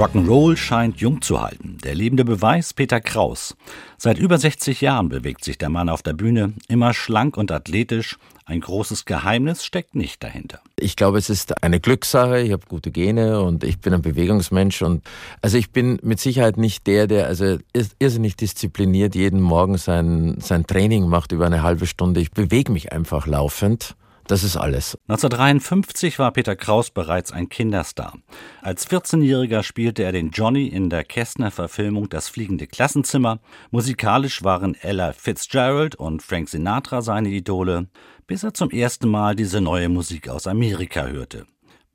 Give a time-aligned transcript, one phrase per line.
[0.00, 1.76] Rock'n'Roll scheint jung zu halten.
[1.84, 3.54] Der lebende Beweis Peter Kraus.
[3.98, 8.16] Seit über 60 Jahren bewegt sich der Mann auf der Bühne, immer schlank und athletisch.
[8.46, 10.60] Ein großes Geheimnis steckt nicht dahinter.
[10.76, 12.40] Ich glaube, es ist eine Glückssache.
[12.40, 15.02] Ich habe gute Gene und ich bin ein Bewegungsmensch und
[15.42, 17.58] also ich bin mit Sicherheit nicht der, der also
[17.98, 22.22] irrsinnig diszipliniert jeden Morgen sein sein Training macht über eine halbe Stunde.
[22.22, 23.96] Ich bewege mich einfach laufend
[24.30, 24.96] das ist alles.
[25.08, 28.18] 1953 war Peter Kraus bereits ein Kinderstar.
[28.62, 33.40] Als 14-Jähriger spielte er den Johnny in der Kästner-Verfilmung Das fliegende Klassenzimmer.
[33.70, 37.88] Musikalisch waren Ella Fitzgerald und Frank Sinatra seine Idole,
[38.26, 41.46] bis er zum ersten Mal diese neue Musik aus Amerika hörte.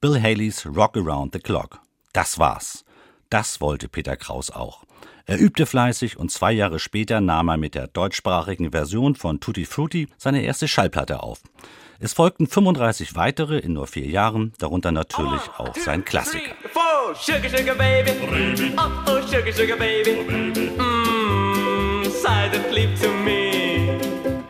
[0.02, 1.80] Bill Haleys Rock Around the Clock.
[2.12, 2.84] Das war's.
[3.30, 4.84] Das wollte Peter Kraus auch.
[5.26, 9.66] Er übte fleißig und zwei Jahre später nahm er mit der deutschsprachigen Version von Tutti
[9.66, 11.42] Frutti seine erste Schallplatte auf.
[12.00, 16.54] Es folgten 35 weitere in nur vier Jahren, darunter natürlich auch sein Klassiker.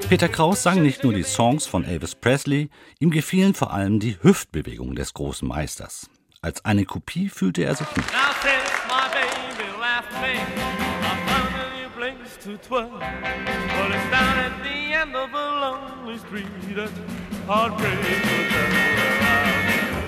[0.10, 4.18] Peter Kraus sang nicht nur die Songs von Elvis Presley, ihm gefielen vor allem die
[4.22, 6.10] Hüftbewegungen des großen Meisters.
[6.42, 8.10] Als eine Kopie fühlte er sich nicht.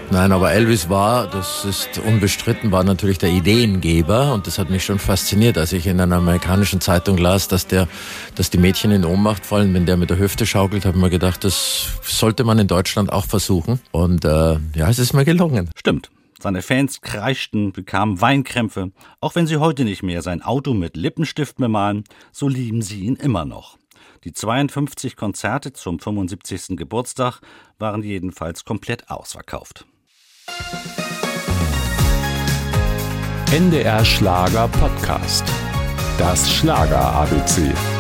[0.10, 4.84] Nein, aber Elvis war, das ist unbestritten, war natürlich der Ideengeber und das hat mich
[4.84, 7.88] schon fasziniert, als ich in einer amerikanischen Zeitung las, dass der,
[8.34, 11.12] dass die Mädchen in Ohnmacht fallen, wenn der mit der Hüfte schaukelt, habe ich mir
[11.12, 15.70] gedacht, das sollte man in Deutschland auch versuchen und äh, ja, es ist mir gelungen.
[15.76, 16.10] Stimmt.
[16.40, 18.92] Seine Fans kreischten, bekamen Weinkrämpfe.
[19.22, 23.16] Auch wenn sie heute nicht mehr sein Auto mit Lippenstift bemalen, so lieben sie ihn
[23.16, 23.78] immer noch.
[24.24, 26.78] Die 52 Konzerte zum 75.
[26.78, 27.42] Geburtstag
[27.80, 29.86] waren jedenfalls komplett ausverkauft.
[33.52, 35.46] NDR Schlager Podcast.
[36.18, 37.97] Das Schlager ABC.